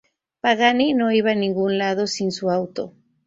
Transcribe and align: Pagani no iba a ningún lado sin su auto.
Pagani 0.43 0.87
no 0.97 1.05
iba 1.19 1.31
a 1.33 1.35
ningún 1.35 1.77
lado 1.77 2.07
sin 2.07 2.31
su 2.31 2.49
auto. 2.49 2.95